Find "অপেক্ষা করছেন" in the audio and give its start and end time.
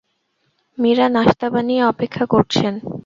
1.83-2.73